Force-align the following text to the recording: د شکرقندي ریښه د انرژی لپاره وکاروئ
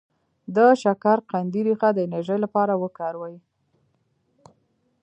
د 0.55 0.57
شکرقندي 0.81 1.61
ریښه 1.67 1.89
د 1.93 1.97
انرژی 2.07 2.37
لپاره 2.45 2.73
وکاروئ 2.83 3.35